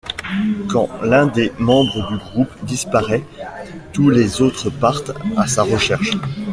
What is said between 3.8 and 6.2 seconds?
tous les autres partent à sa recherche.